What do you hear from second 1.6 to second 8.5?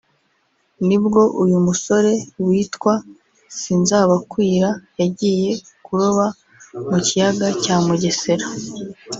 musore witwa Sinzabakwira yagiye kuroba mu kiyaga cya Mugesera